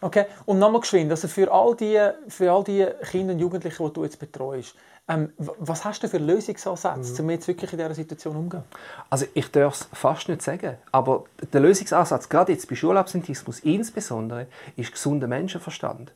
Okay, 0.00 0.26
und 0.46 0.58
nochmal 0.58 0.80
geschwind, 0.80 1.10
also 1.10 1.28
für 1.28 1.52
all 1.52 1.76
die, 1.76 2.00
für 2.28 2.50
all 2.50 2.64
die 2.64 2.86
Kinder 3.10 3.34
und 3.34 3.38
Jugendlichen, 3.38 3.86
die 3.86 3.92
du 3.92 4.04
jetzt 4.04 4.18
betreust, 4.18 4.74
ähm, 5.08 5.32
was 5.36 5.84
hast 5.84 6.02
du 6.02 6.08
für 6.08 6.18
Lösungsansätze, 6.18 7.22
um 7.22 7.30
jetzt 7.30 7.48
wirklich 7.48 7.72
in 7.72 7.78
dieser 7.78 7.94
Situation 7.94 8.36
umzugehen? 8.36 8.64
Also 9.10 9.26
ich 9.34 9.50
darf 9.50 9.74
es 9.74 9.88
fast 9.92 10.28
nicht 10.28 10.42
sagen, 10.42 10.76
aber 10.92 11.24
der 11.52 11.60
Lösungsansatz, 11.60 12.28
gerade 12.28 12.52
jetzt 12.52 12.68
bei 12.68 12.76
Schulabsentismus 12.76 13.60
insbesondere, 13.60 14.46
ist 14.76 14.92
gesunder 14.92 15.26
Menschenverstand. 15.26 16.12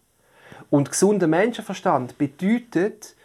Und 0.70 0.90
gesunder 0.90 1.26
Menschenverstand 1.26 2.18
bedeutet, 2.18 3.16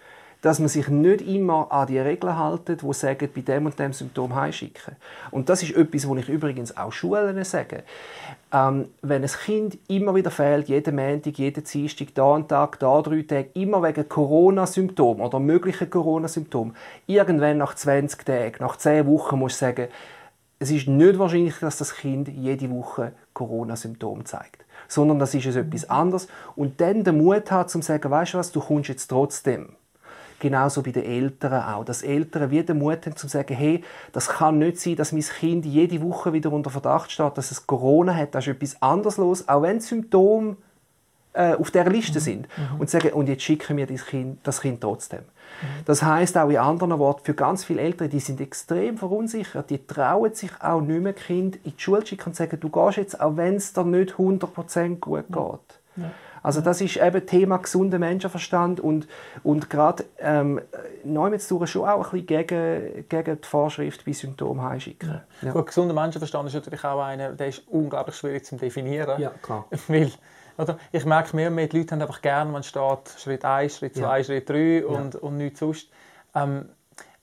dass 0.41 0.59
man 0.59 0.69
sich 0.69 0.87
nicht 0.87 1.21
immer 1.21 1.71
an 1.71 1.87
die 1.87 1.99
Regeln 1.99 2.37
hält, 2.37 2.81
die 2.81 2.93
sagen, 2.93 3.29
bei 3.33 3.41
dem 3.41 3.67
und 3.67 3.77
dem 3.77 3.93
Symptom 3.93 4.35
heimschicken. 4.35 4.95
Und 5.29 5.49
das 5.49 5.61
ist 5.61 5.75
etwas, 5.75 6.09
was 6.09 6.17
ich 6.17 6.29
übrigens 6.29 6.75
auch 6.75 6.91
Schulen 6.91 7.43
sage. 7.43 7.83
Ähm, 8.51 8.89
wenn 9.01 9.23
ein 9.23 9.29
Kind 9.29 9.77
immer 9.87 10.15
wieder 10.15 10.31
fehlt, 10.31 10.67
jeden 10.67 10.95
Montag, 10.95 11.37
jeden 11.37 11.63
Dienstag, 11.63 12.07
da 12.15 12.33
einen 12.33 12.47
Tag, 12.47 12.79
da 12.79 13.01
drei 13.01 13.21
Tage, 13.21 13.49
immer 13.53 13.83
wegen 13.83 14.09
Corona-Symptomen 14.09 15.21
oder 15.23 15.39
möglichen 15.39 15.89
Corona-Symptomen, 15.89 16.75
irgendwann 17.05 17.59
nach 17.59 17.75
20 17.75 18.25
Tagen, 18.25 18.55
nach 18.59 18.77
10 18.77 19.05
Wochen 19.05 19.37
musst 19.37 19.61
du 19.61 19.65
sagen, 19.65 19.87
es 20.59 20.71
ist 20.71 20.87
nicht 20.87 21.17
wahrscheinlich, 21.17 21.57
dass 21.59 21.77
das 21.77 21.95
Kind 21.95 22.27
jede 22.27 22.69
Woche 22.69 23.13
Corona-Symptome 23.33 24.25
zeigt. 24.25 24.65
Sondern 24.91 25.19
das 25.19 25.33
ist 25.33 25.45
etwas 25.45 25.89
anderes. 25.89 26.27
Und 26.57 26.81
dann 26.81 27.05
den 27.05 27.17
Mut 27.17 27.49
hat, 27.49 27.69
zu 27.69 27.81
sagen, 27.81 28.11
weißt 28.11 28.33
du 28.33 28.37
was, 28.39 28.51
du 28.51 28.59
kommst 28.59 28.89
jetzt 28.89 29.07
trotzdem. 29.07 29.69
Genauso 30.39 30.83
bei 30.83 30.91
den 30.91 31.05
Eltern 31.05 31.63
auch. 31.63 31.85
Dass 31.85 32.01
Eltern 32.01 32.51
wieder 32.51 32.73
Mut 32.73 33.05
haben, 33.05 33.15
zu 33.15 33.29
sagen, 33.29 33.55
hey, 33.55 33.85
das 34.11 34.27
kann 34.27 34.57
nicht 34.57 34.81
sein, 34.81 34.97
dass 34.97 35.13
mein 35.13 35.21
Kind 35.21 35.65
jede 35.65 36.01
Woche 36.01 36.33
wieder 36.33 36.51
unter 36.51 36.69
Verdacht 36.69 37.09
steht, 37.09 37.37
dass 37.37 37.51
es 37.51 37.65
Corona 37.65 38.13
hat. 38.13 38.35
Da 38.35 38.39
ist 38.39 38.49
etwas 38.49 38.81
anderes 38.81 39.15
los, 39.15 39.47
auch 39.47 39.61
wenn 39.61 39.79
Symptome 39.79 40.57
äh, 41.33 41.53
auf 41.53 41.71
der 41.71 41.89
Liste 41.89 42.19
sind. 42.19 42.47
Und 42.79 42.89
sagen, 42.89 43.13
und 43.13 43.27
jetzt 43.27 43.43
schicken 43.43 43.77
wir 43.77 43.87
das 43.87 44.05
Kind, 44.05 44.39
das 44.43 44.61
kind 44.61 44.81
trotzdem. 44.81 45.21
Das 45.85 46.01
heißt 46.01 46.37
auch 46.37 46.49
in 46.49 46.57
anderen 46.57 46.97
Worten, 46.99 47.25
für 47.25 47.33
ganz 47.33 47.63
viele 47.63 47.81
Eltern, 47.81 48.09
die 48.09 48.19
sind 48.19 48.41
extrem 48.41 48.97
verunsichert, 48.97 49.69
die 49.69 49.85
trauen 49.85 50.33
sich 50.33 50.51
auch 50.59 50.81
nicht 50.81 51.01
mehr 51.01 51.13
Kind 51.13 51.57
in 51.57 51.73
die 51.75 51.81
Schule 51.81 52.01
zu 52.01 52.07
schicken 52.07 52.29
und 52.29 52.35
sagen, 52.35 52.59
du 52.59 52.69
gehst 52.69 52.97
jetzt, 52.97 53.21
auch 53.21 53.37
wenn 53.37 53.55
es 53.55 53.73
dir 53.73 53.83
nicht 53.83 54.13
100% 54.15 54.99
gut 54.99 55.25
geht. 55.27 56.05
Also 56.43 56.61
das 56.61 56.81
ist 56.81 56.97
eben 56.97 57.25
Thema 57.25 57.57
gesunder 57.57 57.99
Menschenverstand 57.99 58.79
und, 58.79 59.07
und 59.43 59.69
gerade 59.69 60.05
ähm, 60.17 60.59
Neumetsdauer 61.03 61.67
schon 61.67 61.87
auch 61.87 62.13
ein 62.13 62.25
bisschen 62.25 62.47
gegen, 62.47 63.07
gegen 63.07 63.41
die 63.41 63.47
Vorschrift 63.47 64.05
bei 64.05 64.13
Symptomen 64.13 64.63
heimschicken. 64.63 65.21
Ja. 65.43 65.51
Gut, 65.51 65.67
gesunder 65.67 65.93
Menschenverstand 65.93 66.47
ist 66.47 66.55
natürlich 66.55 66.83
auch 66.83 66.99
einer, 66.99 67.33
der 67.33 67.47
ist 67.47 67.67
unglaublich 67.67 68.15
schwierig 68.15 68.45
zu 68.45 68.55
definieren. 68.55 69.21
Ja, 69.21 69.29
klar. 69.41 69.67
Weil, 69.87 70.11
oder, 70.61 70.77
ich 70.91 71.05
merke 71.05 71.35
mehr 71.35 71.49
und 71.49 71.55
mehr, 71.55 71.67
die 71.67 71.79
Leute 71.79 71.91
haben 71.91 72.01
einfach 72.01 72.21
gerne, 72.21 72.53
wenn 72.53 72.63
steht 72.63 73.09
Schritt 73.17 73.43
1, 73.43 73.77
Schritt 73.77 73.95
2, 73.95 74.17
Ja. 74.17 74.23
Schritt 74.23 74.49
3 74.49 74.85
und, 74.85 75.15
und 75.15 75.37
nichts 75.37 75.59
sonst. 75.59 75.89
Ähm, 76.35 76.69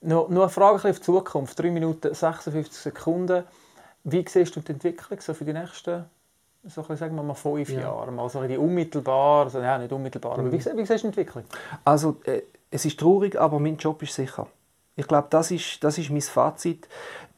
nur, 0.00 0.28
nur 0.28 0.44
eine 0.44 0.50
Frage 0.50 0.82
ein 0.84 0.90
auf 0.90 0.98
die 0.98 1.02
Zukunft. 1.02 1.58
3 1.58 1.70
Minuten 1.70 2.14
56 2.14 2.72
Sekunden. 2.72 3.44
Wie 4.04 4.24
siehst 4.28 4.54
du 4.56 4.60
die 4.60 4.72
Entwicklung 4.72 5.20
so 5.20 5.34
für 5.34 5.44
die 5.44 5.52
nächsten 5.52 6.04
so 6.64 6.82
sagen 6.82 7.14
wir 7.14 7.22
mal 7.22 7.34
fünf 7.34 7.70
ja. 7.70 7.80
Jahren, 7.80 8.14
mal 8.14 8.28
so 8.28 8.42
die 8.42 8.58
unmittelbar, 8.58 9.44
also, 9.44 9.60
ja, 9.60 9.78
nicht 9.78 9.92
unmittelbar, 9.92 10.36
mhm. 10.36 10.46
aber 10.46 10.52
wie, 10.52 10.58
wie 10.58 10.86
siehst 10.86 10.90
du 10.90 10.96
die 10.96 11.06
Entwicklung? 11.06 11.44
Also 11.84 12.16
äh, 12.24 12.42
es 12.70 12.84
ist 12.84 12.98
traurig, 12.98 13.40
aber 13.40 13.58
mein 13.58 13.76
Job 13.76 14.02
ist 14.02 14.14
sicher. 14.14 14.46
Ich 14.98 15.06
glaube, 15.06 15.28
das 15.30 15.52
ist, 15.52 15.82
das 15.84 15.96
ist 15.96 16.10
mein 16.10 16.20
Fazit. 16.20 16.88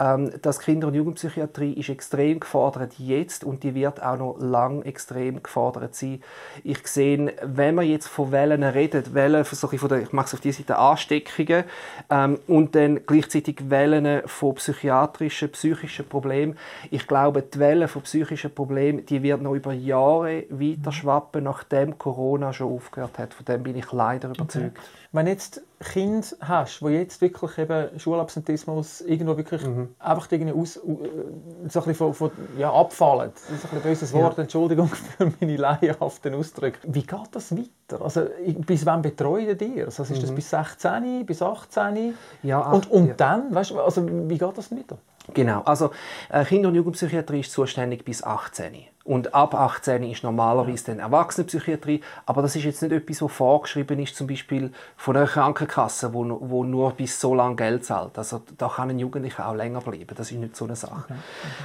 Ähm, 0.01 0.33
das 0.41 0.61
Kinder- 0.61 0.89
und 0.89 0.95
Jugendpsychiatrie 0.95 1.75
ist 1.75 1.91
extrem 1.91 2.41
gefordert 2.41 2.95
jetzt 2.99 3.45
und 3.45 3.63
die 3.63 3.75
wird 3.75 4.03
auch 4.03 4.17
noch 4.17 4.37
lang 4.39 4.83
extrem 4.83 5.43
gefordert 5.43 5.95
sein. 5.95 6.23
Ich 6.65 6.87
sehe, 6.87 7.35
wenn 7.43 7.75
man 7.75 7.87
jetzt 7.87 8.09
von 8.09 8.33
Wellen 8.33 8.65
redet, 8.65 9.13
Wellen 9.13 9.45
so 9.45 9.69
von 9.69 9.89
der, 9.91 10.01
ich 10.01 10.13
mache 10.13 10.29
es 10.29 10.35
auf 10.35 10.41
die 10.41 10.53
Seite 10.53 10.79
Ansteckungen 10.79 11.65
ähm, 12.09 12.39
und 12.47 12.75
dann 12.75 13.05
gleichzeitig 13.05 13.69
Wellen 13.69 14.27
von 14.27 14.55
psychiatrischen, 14.55 15.53
psychischen 15.53 16.09
Problemen. 16.09 16.57
Ich 16.91 17.07
glaube, 17.07 17.43
die 17.43 17.59
Welle 17.59 17.89
von 17.89 18.01
psychischen 18.03 18.55
Problemen, 18.55 19.05
die 19.05 19.23
wird 19.23 19.43
noch 19.43 19.55
über 19.55 19.75
Jahre 19.75 20.45
weiter 20.49 20.93
schwappen, 20.93 21.45
nachdem 21.45 21.99
Corona 21.99 22.55
schon 22.55 22.73
aufgehört 22.73 23.19
hat. 23.19 23.35
Von 23.35 23.45
dem 23.45 23.63
bin 23.63 23.77
ich 23.77 23.93
leider 23.93 24.31
überzeugt. 24.31 24.79
Okay. 24.79 24.87
Wenn 25.13 25.27
jetzt 25.27 25.63
Kind 25.81 26.37
hast, 26.41 26.83
wo 26.83 26.89
jetzt 26.89 27.21
wirklich 27.21 27.50
eben 27.59 27.99
Schulabsentismus 27.99 29.01
irgendwo 29.03 29.37
wirklich 29.37 29.65
mhm. 29.65 29.89
einfach 29.99 30.31
irgendwie 30.31 30.53
aus, 30.53 30.75
so 30.75 30.81
ein 30.81 31.69
bisschen 31.69 31.95
von, 31.95 32.15
von, 32.15 32.31
ja, 32.59 32.73
abfallen. 32.73 33.33
Das 33.33 33.65
ist 33.65 33.73
ein 33.73 33.81
böses 33.81 34.13
Wort, 34.13 34.37
ja. 34.37 34.43
Entschuldigung 34.43 34.89
für 35.19 35.33
meine 35.41 35.57
laienhaften 35.57 36.35
Ausdrücke. 36.35 36.79
Wie 36.85 37.03
geht 37.03 37.29
das 37.33 37.57
weiter? 37.57 38.03
Also, 38.03 38.27
bis 38.67 38.87
wann 38.87 39.03
betreut 39.03 39.61
ihr? 39.63 39.87
Also, 39.87 40.03
ist 40.03 40.23
das 40.23 40.31
mhm. 40.31 40.35
bis 40.35 40.51
16, 40.51 41.27
bis 41.27 41.43
18? 41.43 42.15
Ja, 42.43 42.61
ach, 42.61 42.73
und, 42.73 42.91
und 42.91 43.07
ja. 43.09 43.15
dann, 43.15 43.55
weißt 43.55 43.73
also, 43.73 44.07
wie 44.29 44.39
geht 44.39 44.59
das 44.59 44.71
weiter? 44.71 44.99
Genau, 45.35 45.63
also 45.63 45.91
äh, 46.29 46.45
Kinder- 46.45 46.69
und 46.69 46.75
Jugendpsychiatrie 46.75 47.41
ist 47.41 47.53
zuständig 47.53 48.05
bis 48.05 48.23
18. 48.23 48.75
Und 49.11 49.35
ab 49.35 49.57
18 49.57 50.05
ist 50.05 50.23
normalerweise 50.23 50.85
dann 50.85 51.01
Erwachsenenpsychiatrie. 51.01 52.01
Aber 52.27 52.43
das 52.43 52.55
ist 52.55 52.63
jetzt 52.63 52.81
nicht 52.81 52.93
etwas, 52.93 53.21
was 53.21 53.33
vorgeschrieben 53.33 53.99
ist, 53.99 54.15
zum 54.15 54.29
Beispiel 54.29 54.71
von 54.97 55.17
einer 55.17 55.27
Krankenkasse, 55.27 56.15
wo, 56.15 56.39
wo 56.41 56.63
nur 56.63 56.93
bis 56.93 57.21
so 57.21 57.35
lange 57.35 57.57
Geld 57.57 57.85
zahlt. 57.85 58.17
Also 58.17 58.41
da 58.57 58.69
kann 58.69 58.89
ein 58.89 59.01
Jugendlicher 59.01 59.49
auch 59.49 59.57
länger 59.57 59.81
bleiben. 59.81 60.15
Das 60.15 60.31
ist 60.31 60.39
nicht 60.39 60.55
so 60.55 60.65
eine 60.65 60.77
Sache. 60.77 61.07
Okay. 61.07 61.19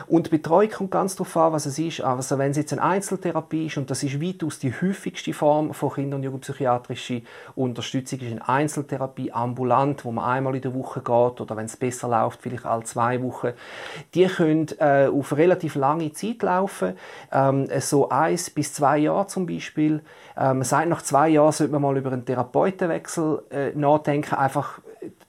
Und 0.08 0.26
die 0.26 0.32
Betreuung 0.32 0.72
kommt 0.72 0.90
ganz 0.90 1.16
darauf 1.16 1.38
an, 1.38 1.54
was 1.54 1.68
es 1.68 1.78
ist. 1.78 2.02
Also 2.02 2.40
wenn 2.40 2.50
es 2.50 2.58
jetzt 2.58 2.74
eine 2.74 2.82
Einzeltherapie 2.82 3.68
ist, 3.68 3.78
und 3.78 3.92
das 3.92 4.02
ist 4.02 4.20
weitaus 4.20 4.58
die 4.58 4.74
häufigste 4.74 5.32
Form 5.32 5.72
von 5.76 5.94
Kinder- 5.94 6.18
und 6.18 6.24
Jugendpsychiatrischer 6.24 7.22
Unterstützung, 7.54 8.22
ist 8.22 8.32
eine 8.32 8.50
Einzeltherapie 8.50 9.32
ambulant, 9.32 10.04
wo 10.04 10.12
man 10.12 10.26
einmal 10.26 10.56
in 10.56 10.64
der 10.64 10.74
Woche 10.74 11.00
geht 11.00 11.42
oder 11.42 11.56
wenn 11.56 11.66
es 11.66 11.78
besser 11.78 12.08
läuft, 12.08 12.42
vielleicht 12.42 12.66
alle 12.66 12.86
zwei 12.86 13.22
Wochen. 13.22 13.50
Die 14.16 14.26
können 14.26 14.66
äh, 14.80 15.10
auf 15.14 15.38
relativ 15.38 15.76
lange 15.76 16.12
Zeit 16.12 16.42
laufen 16.42 16.96
ähm, 17.36 17.68
so 17.80 18.10
eins 18.10 18.50
bis 18.50 18.74
zwei 18.74 19.00
Jahre 19.00 19.28
zum 19.28 19.46
Beispiel. 19.46 20.02
Ähm, 20.38 20.64
seit 20.64 20.88
nach 20.88 21.02
zwei 21.02 21.30
Jahren 21.30 21.52
sollte 21.52 21.74
man 21.74 21.82
mal 21.82 21.98
über 21.98 22.12
einen 22.12 22.26
Therapeutenwechsel 22.26 23.44
äh, 23.52 23.72
nachdenken, 23.76 24.36
einfach 24.36 24.80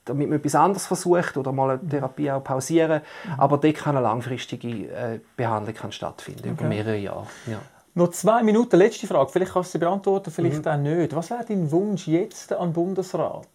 damit 0.05 0.29
man 0.29 0.39
etwas 0.39 0.55
anderes 0.55 0.87
versucht 0.87 1.37
oder 1.37 1.51
mal 1.53 1.71
eine 1.71 1.89
Therapie 1.89 2.31
auch 2.31 2.43
pausieren. 2.43 3.03
Mhm. 3.25 3.41
Aber 3.41 3.59
dort 3.59 3.75
kann 3.75 3.97
eine 3.97 4.05
langfristige 4.05 4.69
äh, 4.69 5.21
Behandlung 5.37 5.75
kann 5.75 5.93
stattfinden, 5.93 6.51
okay. 6.51 6.51
über 6.51 6.65
mehrere 6.65 6.97
Jahre. 6.97 7.27
Ja. 7.47 7.59
Noch 7.95 8.11
zwei 8.11 8.43
Minuten, 8.43 8.77
letzte 8.77 9.07
Frage. 9.07 9.31
Vielleicht 9.31 9.53
kannst 9.53 9.71
du 9.71 9.79
sie 9.79 9.85
beantworten, 9.85 10.31
vielleicht 10.31 10.65
mhm. 10.65 10.71
auch 10.71 10.77
nicht. 10.77 11.17
Was 11.17 11.31
wäre 11.31 11.45
dein 11.47 11.71
Wunsch 11.71 12.07
jetzt 12.07 12.53
an 12.53 12.69
den 12.69 12.73
Bundesrat? 12.75 13.49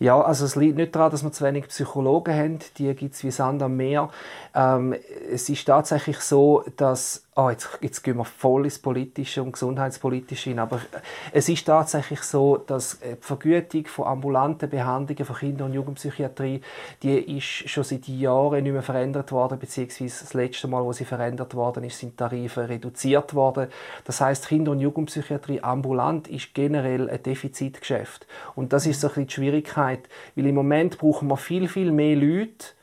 Ja, 0.00 0.18
also 0.18 0.46
es 0.46 0.56
liegt 0.56 0.76
nicht 0.76 0.94
daran, 0.94 1.10
dass 1.10 1.22
wir 1.22 1.30
zu 1.30 1.44
wenig 1.44 1.68
Psychologen 1.68 2.34
haben. 2.34 2.58
Die 2.78 2.94
gibt 2.94 3.14
es 3.14 3.22
wie 3.22 3.30
Sand 3.30 3.62
am 3.62 3.76
Meer. 3.76 4.08
Ähm, 4.54 4.94
es 5.30 5.50
ist 5.50 5.66
tatsächlich 5.66 6.20
so, 6.20 6.64
dass 6.78 7.24
oh, 7.36 7.48
jetzt, 7.48 7.78
jetzt 7.80 8.02
gehen 8.02 8.16
wir 8.16 8.24
voll 8.24 8.64
ins 8.64 8.78
Politische 8.78 9.42
und 9.42 9.52
Gesundheitspolitische 9.52 10.50
hin, 10.50 10.58
aber 10.58 10.80
es 11.32 11.48
ist 11.48 11.64
tatsächlich 11.64 12.22
so, 12.22 12.56
dass 12.56 12.98
die 12.98 13.16
Vergütung 13.20 13.86
von 13.86 14.06
ambulanten 14.06 14.68
Behandlungen 14.68 15.24
von 15.24 15.36
Kinder- 15.36 15.64
und 15.64 15.72
Jugendpsychiatrie, 15.72 16.60
die 17.02 17.38
ist 17.38 17.68
schon 17.68 17.84
seit 17.84 18.08
Jahren 18.08 18.64
nicht 18.64 18.72
mehr 18.72 18.82
verändert 18.82 19.30
worden, 19.32 19.58
beziehungsweise 19.58 20.24
das 20.24 20.34
letzte 20.34 20.66
Mal, 20.68 20.84
wo 20.84 20.92
sie 20.92 21.04
verändert 21.04 21.54
worden 21.54 21.84
ist, 21.84 21.98
sind 21.98 22.16
Tarife 22.16 22.68
reduziert 22.68 23.34
worden. 23.34 23.68
Das 24.04 24.20
heißt, 24.20 24.48
Kinder- 24.48 24.72
und 24.72 24.80
Jugendpsychiatrie 24.80 25.62
ambulant 25.62 26.28
ist 26.28 26.52
generell 26.52 27.08
ein 27.08 27.22
Defizitgeschäft. 27.22 28.26
Und 28.56 28.72
das 28.72 28.86
ist 28.86 29.00
so 29.00 29.06
ein 29.06 29.10
bisschen 29.10 29.26
die 29.28 29.34
Schwierigkeit, 29.34 30.08
weil 30.34 30.46
im 30.46 30.54
Moment 30.56 30.98
brauchen 30.98 31.28
wir 31.28 31.36
viel, 31.36 31.68
viel 31.68 31.92
mehr 31.92 32.16
Leute, 32.16 32.74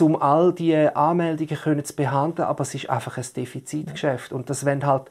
um 0.00 0.20
all 0.20 0.52
die 0.52 0.76
Anmeldungen 0.76 1.56
können 1.56 1.84
zu 1.84 1.94
behandeln, 1.94 2.46
aber 2.46 2.62
es 2.62 2.74
ist 2.74 2.90
einfach 2.90 3.16
ein 3.18 3.24
Defizitgeschäft 3.36 4.32
und 4.32 4.50
das 4.50 4.64
wenn 4.64 4.84
halt 4.86 5.10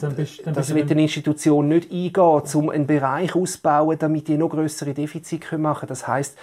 dann 0.00 0.16
bist, 0.16 0.46
dann 0.46 0.54
das 0.54 0.74
wird 0.74 0.90
eine 0.90 1.02
Institution 1.02 1.68
nicht 1.68 1.90
eingehen, 1.90 2.42
um 2.54 2.70
einen 2.70 2.86
Bereich 2.86 3.34
auszubauen, 3.34 3.98
damit 3.98 4.28
die 4.28 4.36
noch 4.36 4.48
größere 4.48 4.94
Defizite 4.94 5.58
machen 5.58 5.80
können. 5.80 5.88
Das 5.88 6.08
heißt, 6.08 6.36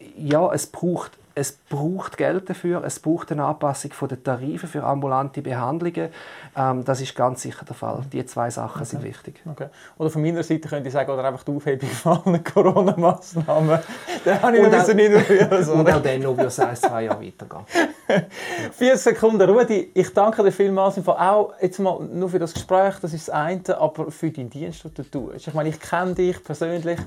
äh, 0.00 0.04
ja, 0.20 0.52
es 0.52 0.66
braucht 0.66 1.12
es 1.34 1.52
braucht 1.52 2.16
Geld 2.16 2.48
dafür, 2.50 2.82
es 2.84 3.00
braucht 3.00 3.32
eine 3.32 3.44
Anpassung 3.44 3.90
der 4.08 4.22
Tarife 4.22 4.66
für 4.66 4.82
ambulante 4.84 5.42
Behandlungen. 5.42 6.08
Ähm, 6.56 6.84
das 6.84 7.00
ist 7.00 7.14
ganz 7.14 7.42
sicher 7.42 7.64
der 7.64 7.74
Fall. 7.74 8.02
Die 8.12 8.24
zwei 8.26 8.50
Sachen 8.50 8.82
okay. 8.82 8.90
sind 8.90 9.02
wichtig. 9.02 9.40
Okay. 9.46 9.68
Oder 9.98 10.10
von 10.10 10.22
meiner 10.22 10.42
Seite 10.42 10.68
könnte 10.68 10.88
ich 10.88 10.92
sagen, 10.92 11.10
oder 11.10 11.24
einfach 11.24 11.44
die 11.44 11.52
Aufhebung 11.52 11.88
von 12.22 12.44
Corona-Massnahmen. 12.44 13.78
Den 14.24 14.42
habe 14.42 14.56
ich 14.56 14.64
und 14.64 14.74
ein 14.74 14.96
bisschen 14.96 15.64
so. 15.64 15.72
Und 15.82 15.90
auch 15.90 16.02
dann 16.02 16.20
noch 16.20 16.38
es 16.38 16.58
ein, 16.60 16.76
zwei 16.76 17.04
Jahre 17.04 17.24
weitergehen. 17.24 17.64
Vier 18.72 18.96
Sekunden, 18.96 19.48
Rudi. 19.48 19.90
Ich 19.94 20.12
danke 20.12 20.42
dir 20.42 20.52
vielmals. 20.52 20.98
Auch 21.06 21.54
jetzt 21.60 21.78
mal 21.78 22.00
nur 22.00 22.28
für 22.28 22.38
das 22.38 22.52
Gespräch, 22.52 22.96
das 23.00 23.12
ist 23.14 23.28
das 23.28 23.34
eine, 23.34 23.78
aber 23.78 24.10
für 24.10 24.30
deinen 24.30 24.50
Dienst, 24.50 24.84
den 24.84 24.92
du 24.94 25.02
tust. 25.04 25.46
Ich 25.46 25.54
meine, 25.54 25.70
ich 25.70 25.80
kenne 25.80 26.14
dich 26.14 26.42
persönlich 26.42 26.98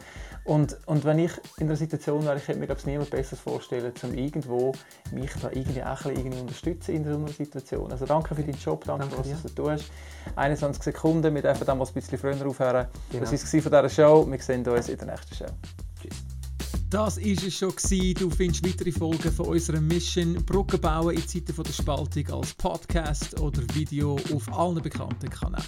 und, 0.46 0.78
und 0.86 1.04
wenn 1.06 1.18
ich 1.18 1.32
in 1.58 1.68
der 1.68 1.76
Situation 1.76 2.24
wäre, 2.24 2.38
ich 2.38 2.48
hätte 2.48 2.60
mir 2.60 2.68
glaube 2.68 2.82
niemand 2.86 3.10
besser 3.10 3.36
vorstellen, 3.36 3.92
um 4.04 4.14
irgendwo 4.14 4.74
mich 5.12 5.32
da 5.42 5.50
irgendwie 5.52 5.84
auch 5.84 6.06
ein 6.06 6.14
bisschen 6.14 6.40
unterstützen 6.40 6.96
in 6.96 7.04
so 7.04 7.16
einer 7.16 7.28
Situation. 7.30 7.92
Also 7.92 8.06
danke 8.06 8.36
für 8.36 8.44
deinen 8.44 8.58
Job, 8.58 8.84
danke, 8.86 9.08
danke 9.08 9.32
was 9.32 9.42
du 9.42 9.50
tust. 9.50 9.86
21 10.36 10.84
Sekunden, 10.84 11.34
wir 11.34 11.42
dürfen 11.42 11.66
dann 11.66 11.80
mal 11.80 11.88
ein 11.88 11.94
bisschen 11.94 12.20
früher 12.20 12.46
aufhören. 12.46 12.88
Genau. 13.10 13.22
Das 13.22 13.32
war 13.32 13.34
es 13.34 13.64
von 13.64 13.72
dieser 13.72 13.90
Show. 13.90 14.28
Wir 14.30 14.40
sehen 14.40 14.68
uns 14.68 14.88
in 14.88 14.98
der 14.98 15.08
nächsten 15.08 15.36
Show. 15.36 15.46
Tschüss. 16.00 16.24
Das 16.92 17.18
war 17.18 17.26
es 17.26 17.54
schon. 17.54 18.14
Du 18.14 18.30
findest 18.30 18.64
weitere 18.68 18.92
Folgen 18.92 19.32
von 19.32 19.48
unserer 19.48 19.82
Mission 19.82 20.36
Brücken 20.46 20.80
bauen 20.80 21.16
in 21.16 21.28
Zeiten 21.28 21.56
der 21.56 21.74
Spaltung 21.74 22.30
als 22.30 22.54
Podcast 22.54 23.40
oder 23.40 23.62
Video 23.74 24.16
auf 24.34 24.54
allen 24.54 24.82
bekannten 24.82 25.30
Kanälen. 25.30 25.66